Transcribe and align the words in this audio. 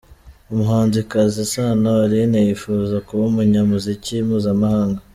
Umuhanzikazi 0.51 1.41
Sano 1.51 1.89
Alyn 2.03 2.33
yifuza 2.47 2.95
kuba 3.07 3.23
umunyamuziki 3.29 4.13
mpuzamahanga. 4.27 4.99